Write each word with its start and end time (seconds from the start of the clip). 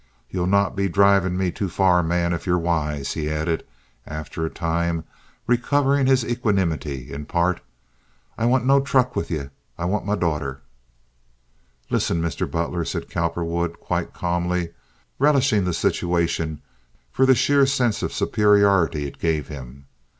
"Ye'll 0.31 0.47
not 0.47 0.75
be 0.75 0.89
drivin' 0.89 1.37
me 1.37 1.51
too 1.51 1.69
far, 1.69 2.01
man, 2.01 2.33
if 2.33 2.47
ye're 2.47 2.57
wise," 2.57 3.13
he 3.13 3.29
added, 3.29 3.63
after 4.07 4.43
a 4.43 4.49
time, 4.49 5.03
recovering 5.45 6.07
his 6.07 6.25
equanimity 6.25 7.13
in 7.13 7.27
part. 7.27 7.61
"I 8.35 8.47
want 8.47 8.65
no 8.65 8.79
truck 8.81 9.15
with 9.15 9.29
ye. 9.29 9.49
I 9.77 9.85
want 9.85 10.07
my 10.07 10.15
daughter." 10.15 10.61
"Listen, 11.91 12.19
Mr. 12.19 12.49
Butler," 12.49 12.83
said 12.83 13.11
Cowperwood, 13.11 13.79
quite 13.79 14.11
calmly, 14.11 14.73
relishing 15.19 15.65
the 15.65 15.71
situation 15.73 16.63
for 17.11 17.27
the 17.27 17.35
sheer 17.35 17.67
sense 17.67 18.01
of 18.01 18.11
superiority 18.11 19.05
it 19.05 19.19
gave 19.19 19.49
him. 19.49 19.85